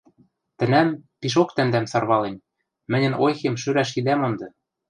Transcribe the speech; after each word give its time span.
Тӹнӓм— 0.57 0.89
пишок 1.19 1.49
тӓмдӓм 1.55 1.85
сарвалем— 1.91 2.43
мӹньӹн 2.91 3.13
ойхем 3.23 3.55
шӧрӓш 3.61 3.89
идӓ 3.99 4.15
монды 4.19 4.47